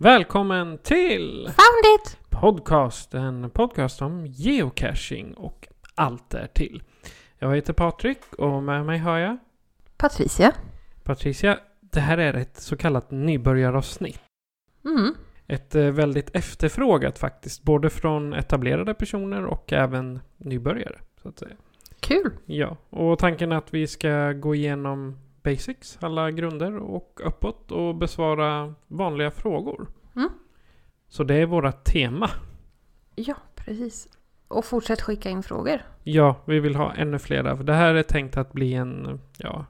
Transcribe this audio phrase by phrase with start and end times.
[0.00, 2.18] Välkommen till Found it!
[2.30, 6.82] Podcast, en podcast om geocaching och allt därtill.
[7.38, 9.38] Jag heter Patrik och med mig har jag
[9.96, 10.52] Patricia.
[11.02, 11.58] Patricia.
[11.80, 14.20] Det här är ett så kallat nybörjaravsnitt.
[14.84, 15.14] Mm.
[15.46, 20.98] Ett eh, väldigt efterfrågat faktiskt, både från etablerade personer och även nybörjare.
[21.22, 21.56] Så att säga.
[22.00, 22.30] Kul.
[22.44, 25.18] Ja, och tanken är att vi ska gå igenom
[25.52, 29.86] basics, alla grunder och uppåt och besvara vanliga frågor.
[30.16, 30.28] Mm.
[31.08, 32.30] Så det är våra tema.
[33.14, 34.08] Ja, precis.
[34.48, 35.80] Och fortsätt skicka in frågor.
[36.04, 37.56] Ja, vi vill ha ännu flera.
[37.56, 39.64] För det här är tänkt att bli en, ja,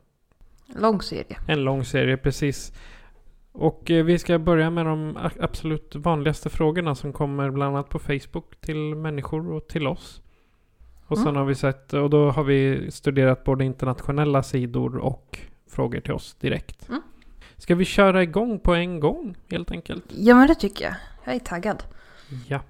[0.67, 1.39] Lång serie.
[1.49, 2.73] en lång serie precis.
[3.53, 7.99] Och eh, vi ska börja med de absolut vanligaste frågorna som kommer bland annat på
[7.99, 10.23] Facebook till människor och till oss.
[11.07, 11.37] Och sen Mm.
[11.37, 15.39] har vi sett, och då har vi studerat både internationella sidor och
[15.69, 16.89] frågor till oss direkt.
[16.89, 17.03] Mm.
[17.57, 20.05] Ska vi köra igång på en gång helt enkelt?
[20.09, 20.95] Ja, men det tycker jag.
[21.25, 21.83] Jag är taggad.
[22.49, 22.61] Ja.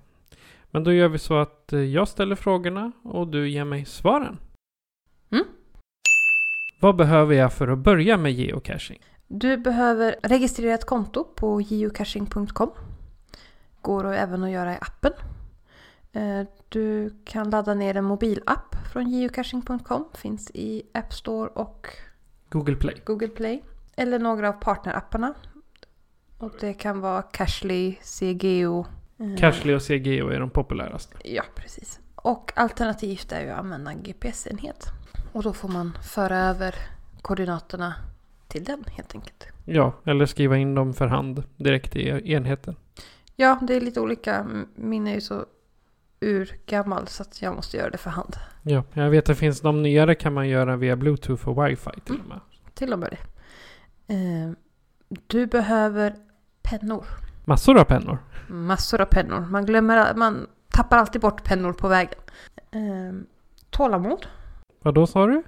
[0.71, 4.39] Men då gör vi så att eh, jag ställer frågorna och du ger mig svaren.
[5.31, 5.45] Mm.
[6.81, 8.99] Vad behöver jag för att börja med geocaching?
[9.27, 12.71] Du behöver registrera ett konto på geocaching.com.
[13.81, 15.13] Går och även att göra i appen.
[16.13, 20.09] Eh, Du kan ladda ner en mobilapp från geocaching.com.
[20.15, 21.87] Finns i App Store och
[22.51, 22.95] Google Play.
[23.05, 23.63] Google Play.
[23.97, 25.35] Eller några av partnerapparna.
[26.39, 28.87] Och det kan vara Cashly, CGO.
[29.19, 31.17] eh, Cashly och CGO är de populäraste.
[31.25, 32.01] Ja, precis.
[32.15, 34.87] Och alternativt är ju att använda en GPS-enhet.
[35.33, 36.75] Och då får man föra över
[37.23, 37.95] koordinaterna
[38.49, 39.47] till den helt enkelt.
[39.65, 42.77] Ja, eller skriva in dem för hand direkt i enheten.
[43.37, 44.47] Ja, det är lite olika.
[44.75, 45.47] Min är ju så
[46.21, 48.37] urgammal så att jag måste göra det för hand.
[48.63, 52.01] Ja, jag vet att det finns de nyare kan man göra via Bluetooth och Wi-Fi
[52.05, 52.41] till och med.
[52.75, 53.19] Till och med det.
[54.15, 54.51] Eh,
[55.27, 56.15] Du behöver
[56.63, 57.05] pennor.
[57.45, 58.19] Massor av pennor.
[58.49, 59.41] Massor av pennor.
[59.41, 62.19] Man glömmer, man tappar alltid bort pennor på vägen.
[62.71, 63.21] Eh,
[63.71, 64.27] Tålamod.
[64.83, 65.43] Vad då sa du?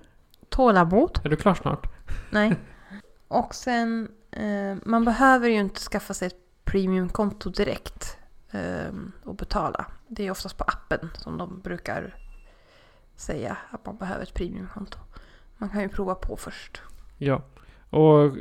[0.49, 1.21] Tålamod.
[1.25, 1.87] Är du klar snart?
[2.31, 2.57] Nej.
[3.29, 8.19] Och sen, eh, man behöver ju inte skaffa sig ett premiumkonto direkt
[8.51, 8.93] eh,
[9.25, 9.87] och betala.
[10.13, 12.15] Det är oftast på appen som de brukar
[13.17, 14.99] säga att man behöver ett premiumkonto.
[15.57, 16.83] Man kan ju prova på först.
[17.19, 17.43] Ja.
[17.91, 18.33] Och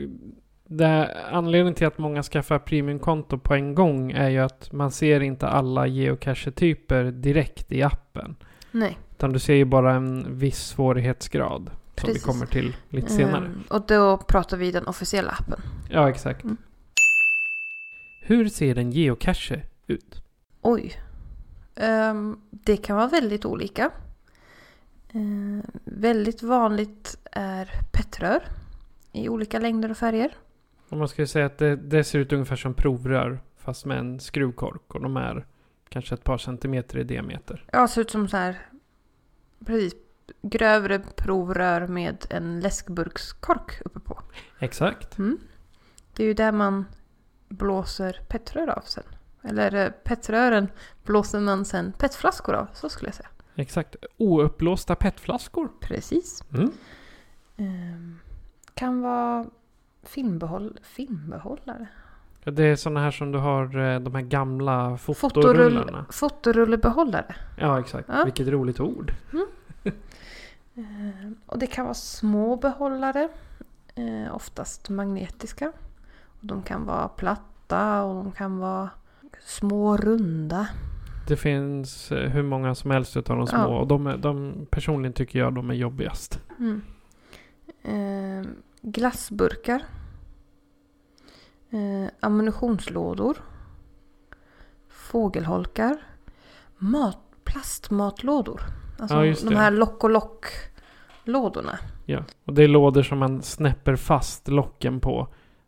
[0.66, 5.19] det, anledningen till att många skaffar premiumkonto på en gång är ju att man ser
[5.19, 8.36] inte alla geocache-typer direkt i appen.
[8.72, 11.72] Nej, Utan du ser ju bara en viss svårighetsgrad.
[11.96, 12.24] Som vi Precis.
[12.24, 13.46] kommer till lite senare.
[13.46, 15.62] Eh, och då pratar vi den officiella appen.
[15.90, 16.44] Ja, exakt.
[16.44, 16.57] Mm.
[18.22, 20.24] Hur ser en geocache ut?
[20.62, 21.00] Oj.
[21.79, 23.91] Ehm, det kan vara väldigt olika.
[25.09, 28.44] Eh, väldigt vanligt är petrör
[29.12, 30.35] i olika längder och färger.
[30.89, 34.95] Man skulle säga att det, det ser ut ungefär som provrör fast med en skruvkork
[34.95, 35.45] och de är
[35.89, 37.66] kanske ett par centimeter i diameter.
[37.72, 38.59] Ja, ser ut som så här
[39.66, 39.94] precis
[40.41, 44.22] grövre provrör med en läskburkskork uppe på.
[44.59, 45.18] Exakt.
[45.18, 45.38] Mm.
[46.16, 46.85] Det är ju där man
[47.50, 49.03] blåser petrör av sen.
[49.41, 50.67] Eller eh, petrören
[51.03, 53.30] blåser man sen petflaskor av, så skulle jag säga.
[53.56, 53.95] Exakt.
[54.18, 55.71] Ouppblåsta petflaskor.
[55.80, 56.44] Precis.
[56.53, 56.71] Mm.
[57.57, 58.19] Ehm,
[58.74, 59.45] kan vara
[60.03, 61.88] filmbehåll, filmbehållare.
[62.44, 66.06] Ja, Det är sådana här som du har eh, de här gamla Fotorull, fotorullarna.
[66.09, 67.36] fotorullebehållare.
[67.57, 68.09] Ja, exakt.
[68.12, 68.24] Ja.
[68.24, 69.13] Vilket roligt ord.
[70.75, 73.30] Ehm, och det kan vara små behållare.
[73.95, 75.68] Eh, oftast magnetiska.
[76.25, 78.89] Och de kan vara platta och de kan vara
[79.39, 80.68] små runda.
[81.27, 83.57] Det finns eh, hur många som helst utav de små.
[83.57, 83.80] Ja.
[83.80, 86.39] Och de, är, de personligen tycker jag de är jobbigast.
[86.59, 86.81] Mm.
[87.83, 89.83] Ehm, glassburkar.
[91.69, 93.38] Eh, ammunitionslådor.
[94.89, 95.97] Fågelholkar.
[96.77, 98.62] mat, plastmatlådor.
[99.00, 101.80] Alltså Ja, de här lock och lock-lådorna.
[102.06, 102.24] Ja.
[102.45, 105.27] Och det är lådor som man snäpper fast locken på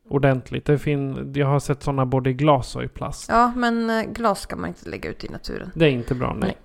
[0.10, 0.66] ordentligt.
[0.66, 3.30] Det fin- jag har sett sådana både i glas och i plast.
[3.30, 5.72] Ja, men eh, glas ska man inte lägga ut i naturen.
[5.76, 6.58] Det är inte bra, nej.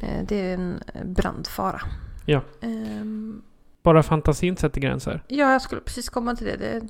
[0.00, 1.80] Eh, Det är en eh, brandfara.
[2.26, 2.40] Ja.
[2.60, 3.42] Ehm,
[3.82, 5.22] Bara fantasin sätter gränser.
[5.28, 6.56] Ja, jag skulle precis komma till det.
[6.56, 6.88] det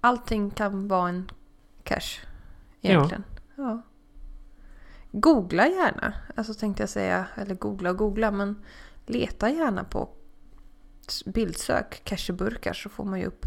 [0.00, 1.30] allting kan vara en.
[1.88, 1.96] Ja.
[2.82, 3.24] Egentligen.
[3.56, 3.82] Ja.
[5.12, 6.12] Googla gärna.
[6.34, 7.26] Alltså tänkte jag säga.
[7.34, 8.30] Eller googla och googla.
[8.30, 8.62] Men
[9.06, 10.08] leta gärna på
[11.26, 13.46] bildsök cacheburkar så får man ju upp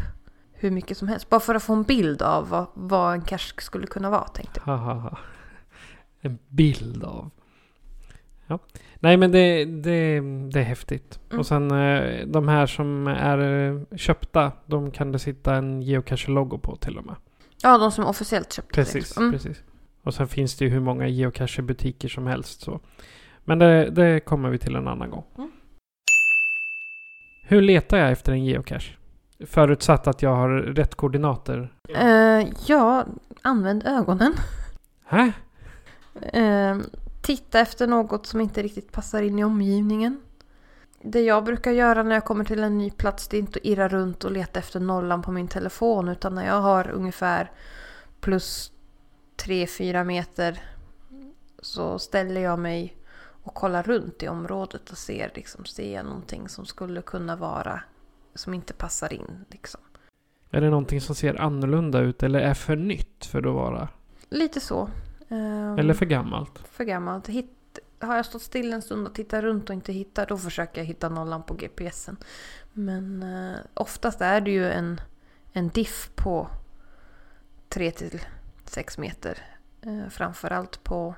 [0.60, 1.28] hur mycket som helst.
[1.28, 4.60] Bara för att få en bild av vad, vad en cache skulle kunna vara tänkte
[4.66, 4.76] jag.
[4.76, 5.18] Ha, ha, ha.
[6.20, 7.30] En bild av.
[8.46, 8.58] Ja.
[8.94, 10.20] Nej men det, det,
[10.52, 11.20] det är häftigt.
[11.28, 11.40] Mm.
[11.40, 14.52] Och sen eh, de här som är eh, köpta.
[14.66, 17.14] De kan det sitta en geocache-logo på till och med.
[17.62, 19.16] Ja, de som officiellt köpte Precis.
[19.16, 19.32] Mm.
[19.32, 19.62] precis.
[20.02, 22.60] Och sen finns det ju hur många geocache-butiker som helst.
[22.60, 22.80] Så.
[23.44, 25.24] Men det, det kommer vi till en annan gång.
[25.38, 25.50] Mm.
[27.42, 28.99] Hur letar jag efter en geocache?
[29.46, 31.72] Förutsatt att jag har rätt koordinater.
[31.88, 33.06] Eh, ja,
[33.42, 34.34] använd ögonen.
[35.04, 35.32] Hä?
[36.22, 36.78] Eh,
[37.22, 40.20] titta efter något som inte riktigt passar in i omgivningen.
[41.02, 43.66] Det jag brukar göra när jag kommer till en ny plats det är inte att
[43.66, 47.50] irra runt och leta efter nollan på min telefon utan när jag har ungefär
[48.20, 48.72] plus
[49.36, 50.62] 3-4 meter
[51.62, 52.96] så ställer jag mig
[53.42, 57.82] och kollar runt i området och ser liksom, ser jag någonting som skulle kunna vara
[58.34, 59.44] som inte passar in.
[59.50, 59.80] Liksom.
[60.50, 63.88] Är det någonting som ser annorlunda ut eller är för nytt för att vara?
[64.28, 64.90] Lite så.
[65.28, 66.58] Ehm, Eller för gammalt?
[66.72, 67.28] för gammalt.
[67.28, 70.80] Hitt, har jag stått still en stund och tittat runt och inte hittar då försöker
[70.80, 72.16] jag hitta nollan på GPSen.
[72.72, 75.00] Men eh, oftast är det ju en,
[75.52, 76.48] en diff på
[77.70, 79.38] 3-6 meter.
[79.82, 81.14] Eh, framförallt på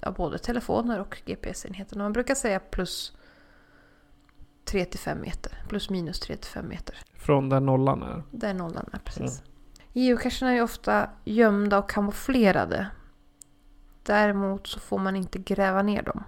[0.00, 2.04] ja, både telefoner och GPS-enheterna.
[2.04, 3.16] Man brukar säga plus
[4.72, 5.52] 3-5 meter.
[5.68, 6.96] Plus minus 3-5 meter.
[7.14, 8.22] Från där nollan är?
[8.30, 9.42] Där nollan är precis.
[9.92, 12.86] Geocacherna är ofta gömda och kamouflerade.
[14.02, 16.24] Däremot så får man inte gräva ner dem.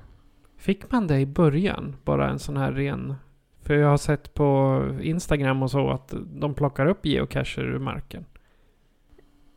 [0.56, 1.96] Fick man det i början?
[2.04, 3.14] Bara en sån här ren...
[3.62, 8.24] För jag har sett på Instagram och så att de plockar upp geocacher ur marken.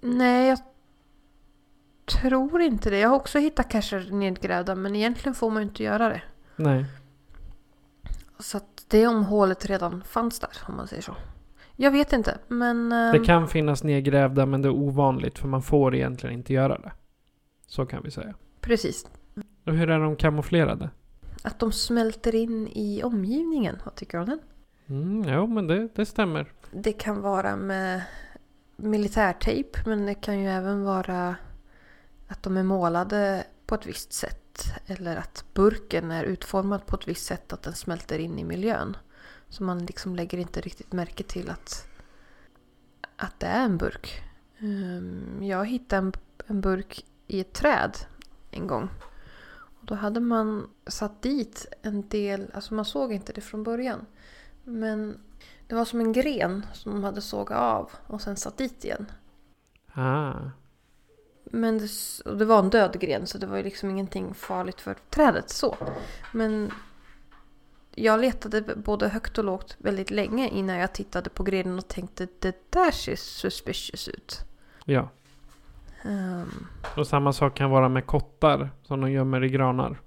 [0.01, 0.59] Nej, jag
[2.05, 2.99] tror inte det.
[2.99, 6.21] Jag har också hittat cacher nedgrävda men egentligen får man ju inte göra det.
[6.55, 6.85] Nej.
[8.39, 11.15] Så att det är om hålet redan fanns där om man säger så.
[11.75, 12.89] Jag vet inte men...
[12.89, 16.77] Det ehm, kan finnas nedgrävda men det är ovanligt för man får egentligen inte göra
[16.77, 16.91] det.
[17.67, 18.33] Så kan vi säga.
[18.61, 19.05] Precis.
[19.65, 20.89] Och hur är de kamouflerade?
[21.43, 23.77] Att de smälter in i omgivningen.
[23.85, 24.39] Vad tycker du om den?
[24.87, 26.51] Mm, jo, men det, det stämmer.
[26.71, 28.01] Det kan vara med
[28.75, 31.35] militärtejp men det kan ju även vara
[32.27, 34.44] att de är målade på ett visst sätt.
[34.85, 38.97] Eller att burken är utformad på ett visst sätt att den smälter in i miljön.
[39.49, 41.87] Så man liksom lägger inte riktigt märke till att,
[43.15, 44.21] att det är en burk.
[44.59, 46.13] Ehm, jag hittade en,
[46.47, 47.97] en burk i ett träd
[48.51, 48.89] en gång.
[49.79, 54.05] Och då hade man satt dit en del, alltså man såg inte det från början.
[54.63, 55.19] Men
[55.67, 59.11] det var som en gren som de hade sågat av och sen satt dit igen.
[59.93, 60.33] Ah.
[61.55, 61.87] Men det,
[62.37, 65.75] det var en död gren så det var ju liksom ingenting farligt för trädet så.
[66.31, 66.71] Men
[67.95, 72.27] jag letade både högt och lågt väldigt länge innan jag tittade på grenen och tänkte
[72.39, 74.45] det där ser suspicious ut.
[74.85, 75.09] Ja.
[76.05, 79.99] Um, Och samma sak kan vara med kottar som de gömmer i granar.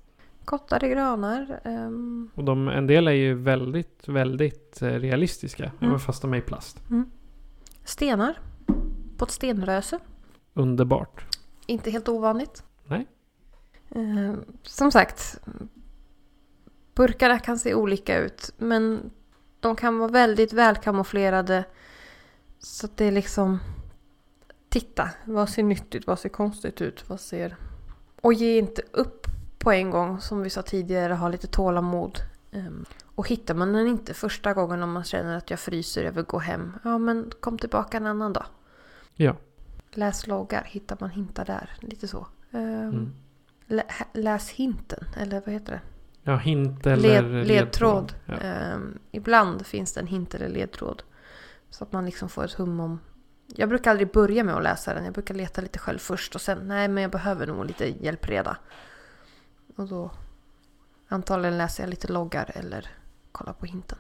[0.45, 1.61] kottar i granar.
[1.65, 5.65] ehm, Och de, en del är ju väldigt, väldigt eh, realistiska.
[5.65, 5.77] Mm.
[5.81, 6.83] Även fast de är i plast.
[7.85, 8.39] stenar.
[9.17, 9.99] På ett stenröse.
[10.55, 11.38] Underbart.
[11.69, 12.63] Inte helt ovanligt.
[12.87, 13.07] Nej.
[13.91, 15.41] Eh, som sagt,
[16.95, 19.11] burkarna kan se olika ut men
[19.61, 21.65] de kan vara väldigt välkamouflerade.
[22.59, 23.59] Så att det är liksom...
[24.69, 26.07] Titta, vad ser nytt ut?
[26.07, 27.09] Vad ser konstigt ut?
[27.09, 27.57] Vad ser...
[28.21, 29.27] Och ge inte upp
[29.59, 32.19] på en gång, som vi sa tidigare, ha lite tålamod.
[32.53, 32.85] Ehm,
[33.15, 36.25] och hittar man den inte första gången om man känner att jag fryser, jag vill
[36.25, 36.73] gå hem.
[36.85, 38.47] Ja, men kom tillbaka en annan dag.
[39.15, 39.37] Ja.
[39.93, 41.71] Läs loggar, hittar man hintar där.
[41.81, 42.27] Lite så.
[42.51, 43.13] Ehm, Mm.
[43.71, 45.81] Lä, läs hinten, eller vad heter det?
[46.23, 48.15] Ja, hint eller Led, ledtråd.
[48.27, 48.35] Ja.
[48.35, 51.03] Ehm, ibland finns det en hint eller ledtråd.
[51.71, 53.01] Så att man liksom får ett hum om...
[53.47, 55.05] Jag brukar aldrig börja med att läsa den.
[55.05, 58.57] Jag brukar leta lite själv först och sen, nej men jag behöver nog lite hjälpreda.
[59.77, 60.11] Och då
[61.09, 62.87] antagligen läser jag lite loggar eller
[63.33, 63.99] kollar på hinten.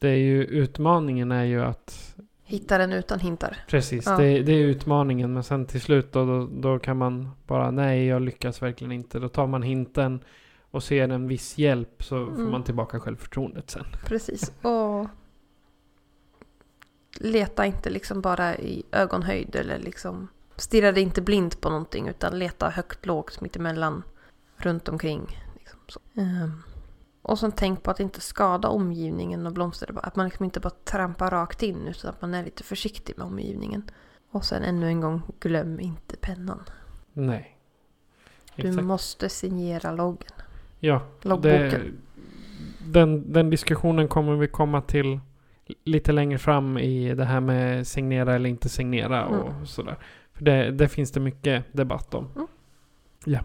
[0.00, 3.56] Det är ju utmaningen är ju att Hitta den utan hintar.
[3.68, 4.16] Precis, Ja.
[4.16, 5.32] det, det är utmaningen.
[5.34, 9.18] Men sen till slut då, då, då kan man bara nej, jag lyckas verkligen inte.
[9.18, 10.20] Då tar man hinten
[10.70, 12.50] och ser en viss hjälp så får Mm.
[12.50, 13.84] man tillbaka självförtroendet sen.
[14.06, 14.52] Precis.
[14.62, 15.06] Och
[17.20, 22.38] leta inte liksom bara i ögonhöjd eller liksom stirra dig inte blind på någonting utan
[22.38, 24.02] leta högt, lågt, mittemellan,
[24.56, 25.38] runt omkring.
[25.58, 26.02] Liksom.
[26.16, 26.62] Ehm,
[27.24, 29.90] och sen tänk på att inte skada omgivningen och blomster.
[30.02, 33.26] Att man liksom inte bara trampar rakt in utan att man är lite försiktig med
[33.26, 33.90] omgivningen.
[34.30, 36.62] Och sen ännu en gång, glöm inte pennan.
[37.12, 37.56] Nej.
[38.56, 38.84] Du Exakt.
[38.86, 40.32] måste signera loggen.
[40.80, 41.70] Ja, Loggboken.
[41.70, 41.92] det,
[42.92, 45.20] den, den diskussionen kommer vi komma till
[45.84, 49.66] lite längre fram i det här med signera eller inte signera och Mm.
[49.66, 49.96] sådär.
[50.32, 52.28] För det, det finns det mycket debatt om.
[52.36, 52.46] Mm.
[53.24, 53.40] Ja.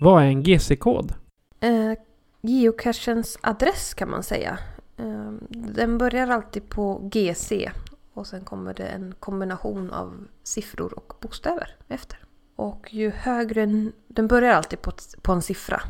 [0.00, 1.14] Vad är en GC-kod?
[1.60, 1.92] Eh,
[2.40, 4.58] geocachens adress kan man säga.
[4.96, 7.70] Eh, den börjar alltid på GC
[8.12, 12.18] och sen kommer det en kombination av siffror och bokstäver efter.
[12.56, 15.82] Och ju högre, den börjar alltid på, på en siffra.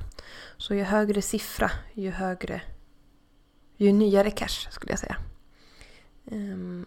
[0.57, 2.63] Så ju högre siffra, ju högre,
[3.77, 5.17] ju nyare cache skulle jag säga.
[6.27, 6.87] Eh,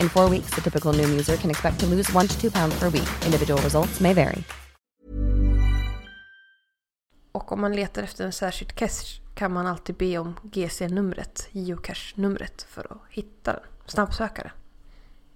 [0.00, 2.80] In four weeks, the typical Noom user can expect to lose one to two pounds
[2.80, 3.08] per week.
[3.24, 4.44] Individual results may vary.
[7.44, 12.62] och om man letar efter en särskild cache kan man alltid be om GC-numret, geocache-numret,
[12.62, 13.62] för att hitta den.
[13.86, 14.52] Snabbsökare.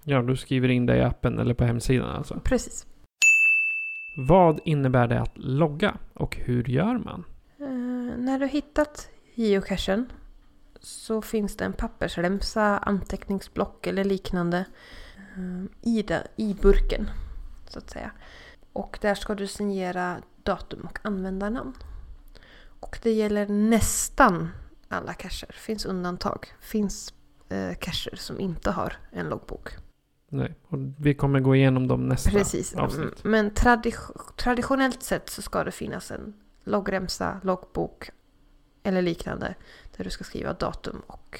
[0.03, 2.39] Ja, du skriver in det i appen eller på hemsidan alltså.
[2.43, 2.85] Precis.
[4.17, 7.23] Vad innebär det att logga och hur gör man?
[7.59, 7.67] Eh,
[8.17, 10.11] när du hittat geocachen
[10.79, 14.65] så finns det en pappersremsa, anteckningsblock eller liknande
[15.17, 17.09] eh, i, det, i burken.
[17.67, 18.11] Så att säga.
[18.73, 21.73] Och där ska du signera datum och användarnamn.
[22.79, 24.49] Och det gäller nästan
[24.87, 25.47] alla cacher.
[25.47, 26.47] Det finns undantag.
[26.61, 27.13] Det finns
[27.49, 29.69] eh, cacher som inte har en loggbok.
[30.29, 32.73] Nej, och vi kommer gå igenom dem nästa Precis.
[32.73, 32.85] Mm.
[32.85, 33.23] avsnitt.
[33.23, 36.33] Men tradi- traditionellt sett så ska det finnas en
[36.63, 38.09] loggremsa, loggbok
[38.83, 39.55] eller liknande
[39.99, 41.39] där du ska skriva datum och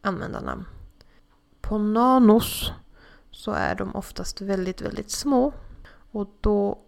[0.00, 0.64] användarnamn.
[1.60, 2.72] På nanos
[3.30, 5.52] så är de oftast väldigt, väldigt små
[6.10, 6.78] och då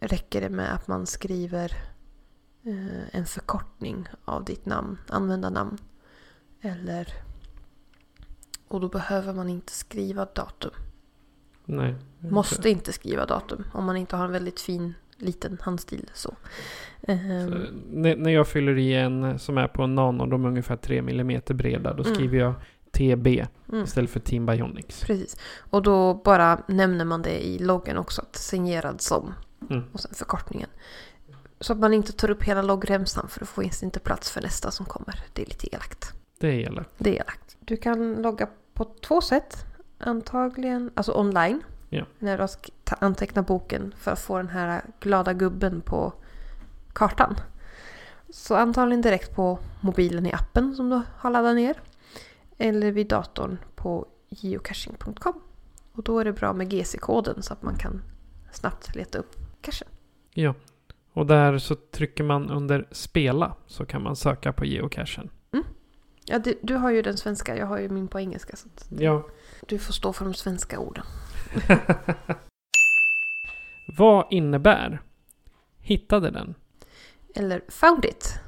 [0.00, 1.72] räcker det med att man skriver
[2.62, 5.78] eh, en förkortning av ditt namn, användarnamn.
[6.60, 7.12] Eller...
[8.68, 10.72] Och då behöver man inte skriva datum.
[11.64, 11.94] Nej.
[12.18, 16.10] Måste inte skriva datum om man inte har en väldigt fin liten handstil.
[16.14, 16.34] Så.
[17.02, 17.58] Ehm, Så,
[17.90, 20.98] när, när jag fyller i en som är på en nano, de är ungefär 3
[20.98, 22.14] mm breda, då Mm.
[22.14, 22.54] skriver jag
[22.90, 25.00] TB mm, istället för Team Bionics.
[25.04, 25.36] precis.
[25.70, 29.34] Och då bara nämner man det i loggen också, att signerad som.
[29.70, 29.82] Mm.
[29.92, 30.68] Och sen förkortningen.
[31.60, 34.70] Så att man inte tar upp hela loggremsan för då det inte plats för nästa
[34.70, 35.24] som kommer.
[35.32, 36.12] Det är lite elakt.
[36.38, 36.84] Det gäller.
[36.98, 37.56] Det är elakt.
[37.60, 39.56] Du kan logga på två sätt.
[39.98, 41.62] Antagligen, alltså online.
[41.88, 42.04] Ja.
[42.18, 46.12] När du har sk- ta- antecknat boken för att få den här glada gubben på
[46.92, 47.34] kartan.
[48.30, 51.80] Så antagligen direkt på mobilen i appen som du har laddat ner.
[52.58, 55.40] Eller vid datorn på geocaching.com.
[55.92, 58.02] Och då är det bra med GC-koden så att man kan
[58.52, 59.88] snabbt leta upp cachen.
[60.34, 60.54] Ja.
[61.12, 65.30] Och där så trycker man under spela så kan man söka på geocachen.
[66.24, 68.56] Ja, du, du har ju den svenska, jag har ju min på engelska.
[68.56, 68.68] Så
[68.98, 69.26] Ja.
[69.66, 71.04] du får stå för de svenska orden.
[73.96, 75.02] Vad innebär
[75.80, 76.54] hittade den?
[77.38, 78.40] eller found it.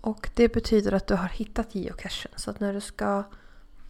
[0.00, 2.32] Och det betyder att du har hittat geocachen.
[2.36, 3.24] Så att när du ska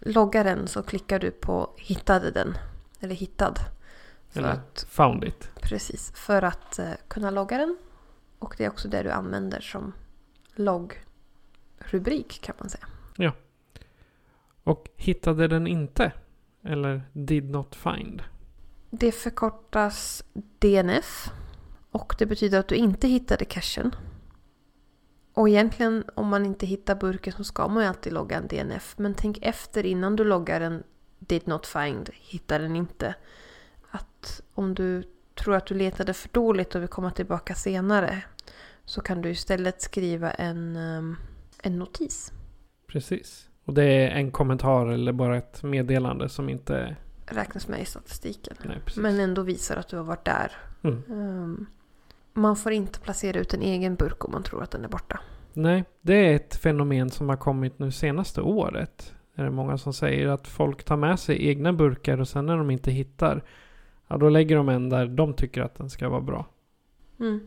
[0.01, 2.59] logga den så klickar du på hittade den.
[3.01, 3.55] Eller hittad.
[4.33, 5.51] Eller att, found it.
[5.63, 7.79] precis, för att eh, kunna logga den.
[8.39, 9.93] Och det är också det du använder som
[10.55, 12.87] loggrubrik kan man säga.
[14.65, 16.13] Och hittade den inte?
[16.65, 18.23] Eller did not find?
[18.91, 20.25] Det förkortas
[20.59, 21.31] DNF.
[21.91, 23.95] Och det betyder att du inte hittade cachen.
[25.35, 28.95] Och egentligen om man inte hittar burken så ska man ju alltid logga en DNF.
[28.99, 30.83] Men tänk efter innan du loggar en
[31.19, 33.15] Did Not Find, hittar den inte.
[33.91, 35.03] Att om du
[35.35, 38.23] tror att du letade för dåligt och vill komma tillbaka senare
[38.85, 41.17] så kan du istället skriva en, um,
[41.63, 42.33] en notis.
[42.87, 43.49] Precis.
[43.65, 46.97] Och det är en kommentar eller bara ett meddelande som inte...
[47.27, 48.57] Räknas med i statistiken.
[48.65, 48.79] Nej.
[48.97, 50.53] Men ändå visar att du har varit där.
[50.83, 51.03] Mm.
[51.09, 51.67] Um,
[52.33, 55.21] man får inte placera ut en egen burk om man tror att den är borta.
[55.53, 59.15] Nej, det är ett fenomen som har kommit nu senaste året.
[59.35, 62.57] Det är många som säger att folk tar med sig egna burkar och sen när
[62.57, 63.45] de inte hittar,
[64.09, 66.47] ja då lägger de en där de tycker att den ska vara bra.
[67.21, 67.41] Mm.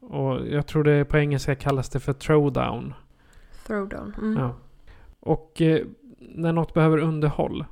[0.00, 2.94] Och jag tror det på engelska kallas det för throwdown.
[3.66, 4.14] Throwdown.
[4.18, 4.38] Mm.
[4.38, 4.54] Ja.
[5.26, 5.86] Och eh,
[6.18, 7.64] när något behöver underhåll,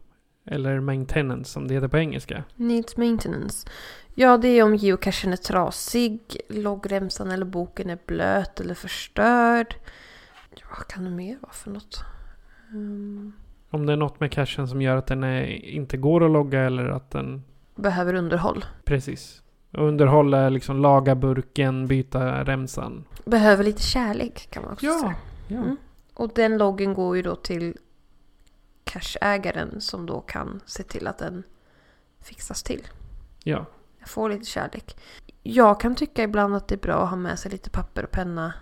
[0.47, 2.45] eller maintenance som det heter på engelska.
[2.57, 3.69] Needs maintenance.
[4.15, 9.75] Ja, det är om geocachen är trasig, loggremsan eller boken är blöt eller förstörd.
[10.79, 12.05] Vad kan det mer vara för något?
[12.73, 13.33] Um,
[13.71, 16.61] Om det är något med cachen som gör att den är, inte går att logga
[16.61, 17.45] eller att den...
[17.75, 18.65] behöver underhåll.
[18.85, 19.43] Precis.
[19.73, 23.05] Underhåll är liksom laga burken, byta remsan.
[23.25, 24.99] Behöver lite kärlek kan man också Ja.
[25.01, 25.15] säga.
[25.49, 25.57] Ja.
[25.57, 25.77] Mm.
[26.15, 27.79] Och den loggen går ju då till
[28.85, 31.43] cacheägaren som då kan se till att den
[32.21, 32.89] fixas till.
[33.43, 33.67] Ja.
[33.99, 34.97] Jag får lite kärlek.
[35.43, 38.11] Jag kan tycka ibland att det är bra att ha med sig lite papper och
[38.11, 38.55] penna.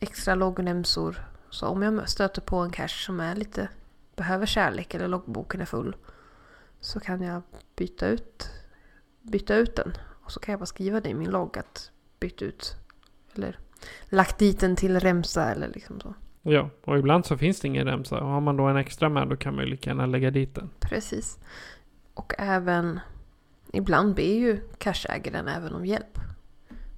[0.00, 1.26] Extra loggremsor.
[1.50, 3.68] Så om jag stöter på en cache som är lite
[4.16, 5.96] behöver kärlek eller loggboken är full.
[6.80, 7.42] Så kan jag
[7.76, 8.50] byta ut,
[9.22, 9.92] byta ut den.
[10.24, 11.90] Och så kan jag bara skriva det i min logg att
[12.20, 12.74] bytt ut.
[13.34, 13.58] Eller
[14.04, 16.14] lagt dit en till remsa eller liksom så.
[16.42, 18.20] Ja, och ibland så finns det ingen remsa.
[18.20, 20.54] Och har man då en extra med då kan man ju lika gärna lägga dit
[20.54, 20.70] den.
[20.80, 21.38] Precis.
[22.14, 23.00] Och även
[23.72, 26.18] ibland ber ju cacheägaren även om hjälp.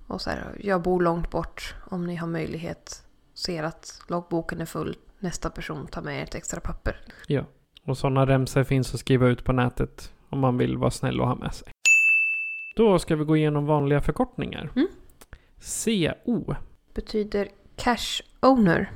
[0.06, 1.74] Och så här, jag bor långt bort.
[1.90, 3.02] Om ni har möjlighet,
[3.34, 4.96] ser att loggboken är full.
[5.18, 6.96] Nästa person tar med ett extra papper.
[7.26, 7.44] Ja.
[7.84, 11.28] Och sådana remsor finns att skriva ut på nätet om man vill vara snäll och
[11.28, 11.68] ha med sig.
[12.76, 14.70] Då ska vi gå igenom vanliga förkortningar.
[14.76, 14.88] Mm.
[15.60, 16.54] CO.
[16.94, 18.90] Betyder cache owner.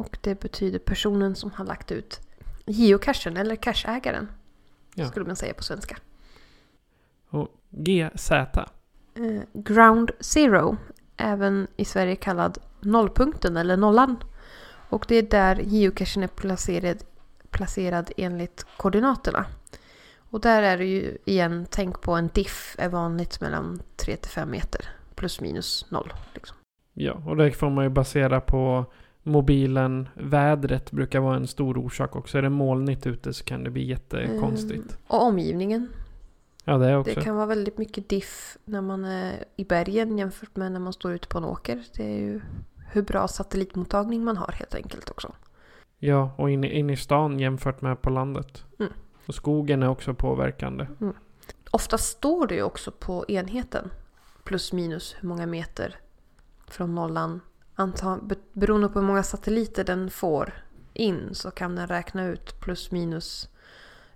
[0.00, 2.20] Och det betyder personen som har lagt ut
[2.66, 4.28] geocachen eller cacheägaren.
[4.94, 5.06] Ja.
[5.08, 5.96] Skulle man säga på svenska.
[7.30, 8.30] Och GZ.
[8.30, 10.76] Eh, ground zero.
[11.16, 14.16] Även i Sverige kallad nollpunkten eller nollan.
[14.88, 16.96] Och det är där geocachen är placerad,
[17.50, 19.46] placerad enligt koordinaterna.
[20.30, 24.30] Och där är det ju igen, tänk på en diff är vanligt mellan 3 till
[24.30, 24.88] 5 meter.
[25.14, 26.12] Plus minus noll.
[26.34, 26.56] Liksom.
[26.92, 28.86] Ja, och det får man ju basera på
[29.22, 30.08] mobilen.
[30.14, 32.38] Vädret brukar vara en stor orsak också.
[32.38, 34.92] Är det molnigt ute så kan det bli jättekonstigt.
[34.92, 35.88] Eh, och omgivningen.
[36.64, 37.14] Ja, det också.
[37.14, 40.92] Det kan vara väldigt mycket diff när man är i bergen jämfört med när man
[40.92, 41.82] står ute på en åker.
[41.96, 42.40] Det är ju
[42.92, 45.32] hur bra satellitmottagning man har helt enkelt också.
[45.98, 48.64] Ja, och inne in i stan jämfört med på landet.
[48.78, 48.92] Mm.
[49.26, 50.86] Och skogen är också påverkande.
[51.70, 53.90] Ofta står det ju också på enheten.
[54.44, 55.96] Plus minus hur många meter
[56.66, 57.40] från nollan.
[57.80, 60.52] Anta, be- beroende på hur många satelliter den får
[60.94, 63.48] in så kan den räkna ut plus minus.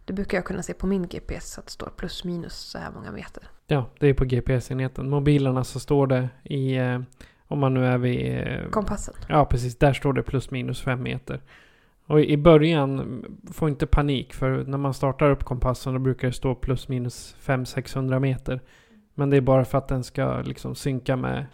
[0.05, 2.91] Det brukar jag kunna se på min GPS att det står plus minus så här
[2.95, 3.43] många meter.
[3.67, 5.11] Ja, det är på GPS-enheten.
[5.11, 6.77] Mobilerna så står det i...
[6.77, 7.01] Eh,
[7.47, 8.39] om man nu är vid...
[8.39, 9.15] Eh, Kompassen.
[9.29, 9.79] ja, precis.
[9.79, 11.41] Där står det plus minus fem meter.
[12.07, 16.29] Och i i början, få inte panik för när man startar upp kompassen då brukar
[16.29, 18.61] det stå plus minus 500-600 meter.
[19.15, 21.47] Men det är bara för att den ska liksom synka med,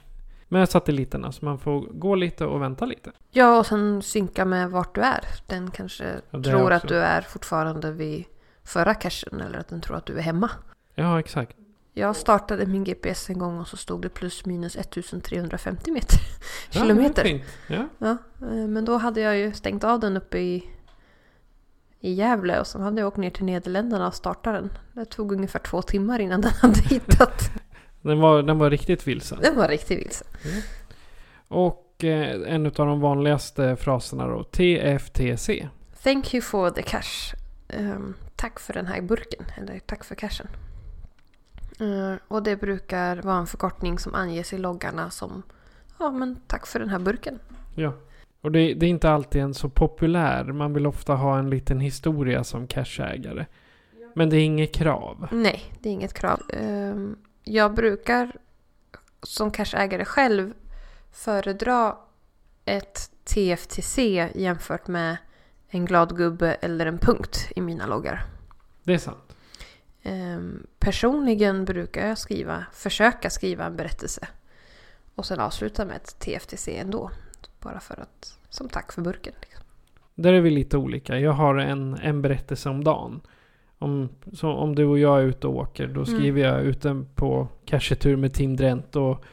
[0.53, 1.33] med satelliterna.
[1.33, 3.13] Så man får gå lite och vänta lite.
[3.31, 5.25] Ja, och sen synka med vart du är.
[5.47, 6.75] Den kanske Ja, tror också.
[6.75, 8.25] att du är fortfarande vid
[8.65, 10.51] förra cachen eller att den tror att du är hemma.
[10.95, 11.57] Ja, exakt.
[11.93, 16.19] Jag startade min GPS en gång och så stod det plus minus 1350 meter.
[16.71, 17.45] Ja, Kilometer.
[17.67, 18.11] Ja, Ja,
[18.43, 20.71] eh, men då hade jag ju stängt av den uppe i,
[22.01, 24.73] i Gävle och sen hade jag åkt ner till Nederländerna och startat den.
[24.93, 27.51] Det tog ungefär två timmar innan den hade hittat.
[28.03, 29.39] Den var, den var riktigt vilsen.
[29.43, 30.27] Den var riktigt vilsen.
[31.49, 35.69] Och eh, en av de vanligaste fraserna då, TFTC.
[36.03, 37.35] Thank you for the cash.
[37.69, 40.47] Ehm, tack för den här burken, eller tack för cashen.
[41.81, 45.43] Eh, och det brukar vara en förkortning som anges i loggarna som
[45.99, 47.39] ja men tack för den här burken.
[47.75, 47.93] Ja.
[48.41, 50.45] Och det, det är inte alltid en så populär.
[50.45, 53.47] Man vill ofta ha en liten historia som cashägare.
[54.15, 55.29] Men det är inget krav.
[55.33, 56.41] Nej, det är inget krav.
[56.53, 58.33] Ehm, Jag brukar
[59.23, 60.53] som cashägare själv
[61.13, 61.97] föredra
[62.65, 65.17] ett TFTC jämfört med
[65.69, 68.25] en glad gubbe eller en punkt i mina loggar.
[68.83, 69.37] Det är sant.
[70.03, 74.29] Ehm, personligen brukar jag skriva, försöka skriva en berättelse.
[75.15, 77.11] Och sen avsluta med ett TFTC ändå.
[77.61, 79.35] Bara för att, som tack för burken.
[79.41, 79.65] Liksom.
[80.15, 81.19] Där är vi lite olika.
[81.19, 83.21] Jag har en, en berättelse om dagen.
[83.83, 84.09] Om,
[84.43, 88.17] om du och jag är ute och åker, då skriver jag ut den på cachetur
[88.17, 88.97] med Team Drent.
[88.97, 89.25] Och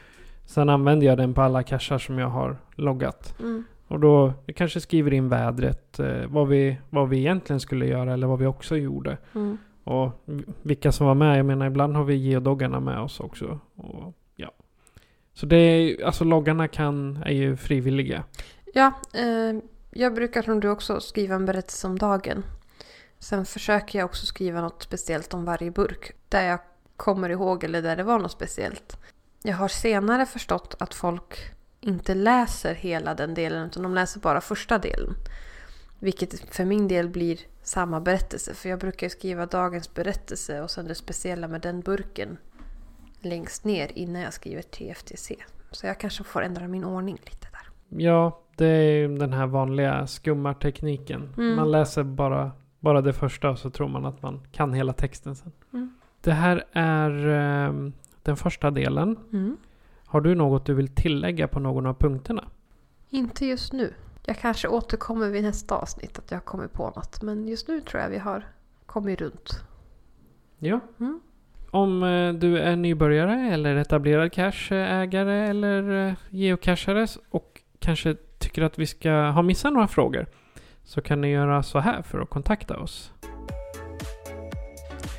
[0.46, 3.34] sen använder jag den på alla cachar som jag har loggat.
[3.40, 3.64] Mm.
[3.88, 8.12] Och då jag kanske skriver in vädret, eh, vad, vi, vad vi egentligen skulle göra
[8.12, 9.18] eller vad vi också gjorde.
[9.34, 9.58] Mm.
[9.84, 10.24] Och
[10.62, 11.38] vilka som var med.
[11.38, 13.60] Jag menar ibland har vi geodoggarna med oss också.
[13.74, 14.52] Och, ja.
[15.34, 18.24] Så det är, alltså loggarna kan, är ju frivilliga.
[18.74, 22.44] Ja, eh, jag brukar som du också skriva en berättelse om dagen.
[23.18, 26.12] Sen försöker jag också skriva något speciellt om varje burk.
[26.28, 26.60] Där jag
[26.96, 28.98] kommer ihåg eller där det var något speciellt.
[29.42, 34.40] Jag har senare förstått att folk inte läser hela den delen utan de läser bara
[34.40, 35.14] första delen.
[35.98, 38.54] Vilket för min del blir samma berättelse.
[38.54, 42.38] För jag brukar skriva dagens berättelse och sen det speciella med den burken
[43.20, 45.36] längst ner innan jag skriver TFTC.
[45.70, 47.98] Så jag kanske får ändra min ordning lite där.
[48.00, 51.34] Ja, det är ju den här vanliga skummartekniken.
[51.36, 51.56] Mm.
[51.56, 52.52] Man läser bara,
[52.88, 55.52] bara det första och så tror man att man kan hela texten sen.
[55.72, 55.94] Mm.
[56.20, 59.16] Det här är ehm, den första delen.
[59.32, 59.56] Mm.
[60.06, 62.44] Har du något du vill tillägga på någon av punkterna?
[63.10, 63.94] Inte just nu.
[64.24, 67.22] Jag kanske återkommer vid nästa avsnitt att jag kommer på något.
[67.22, 68.46] Men just nu tror jag vi har
[68.86, 69.64] kommit runt.
[70.58, 70.80] Ja.
[71.00, 71.20] Mm.
[71.70, 78.78] Om eh, du är nybörjare eller etablerad cash-ägare eller eh, geocachare och kanske tycker att
[78.78, 80.26] vi ska ha missat några frågor
[80.88, 83.12] så kan ni göra så här för att kontakta oss.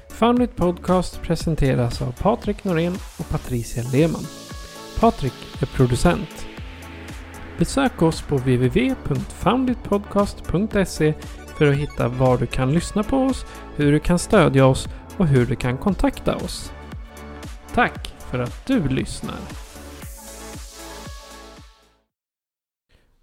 [0.10, 4.24] Foundit Podcast presenteras av Patrik Norén och Patricia Lehmann.
[5.00, 6.48] Patrik är producent.
[7.58, 11.14] Besök oss på www.founditpodcast.se
[11.58, 15.28] för att hitta var du kan lyssna på oss, hur du kan stödja oss och
[15.28, 16.74] hur du kan kontakta oss.
[17.74, 19.69] Tack för att du lyssnar.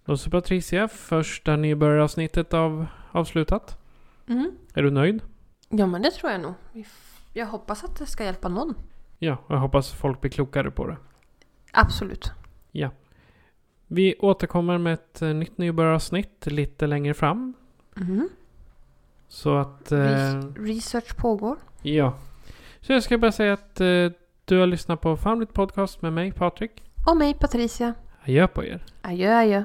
[0.07, 3.79] Då så Patricia, första nybörjaravsnittet av avslutat.
[4.29, 4.51] Mm.
[4.75, 5.23] Är du nöjd?
[5.69, 6.55] Ja men det tror jag nog.
[7.33, 8.75] Jag hoppas att det ska hjälpa någon.
[9.19, 10.97] Ja, jag hoppas folk blir klokare på det.
[11.73, 12.33] Absolut.
[13.89, 17.55] Vi återkommer med ett eh, nytt nybörjaravsnitt lite längre fram.
[17.97, 18.29] Mm.
[19.29, 19.93] Så att...
[19.93, 21.57] Eh, Res- Research pågår.
[21.83, 22.19] ja.
[22.81, 23.87] Så jag ska bara säga att eh,
[24.45, 26.83] du har lyssnat på Foundit Podcast med mig, Patrik.
[27.07, 27.95] Och mig Patricia.
[28.25, 28.85] Adjö på er.
[29.03, 29.65] Adjö adjö.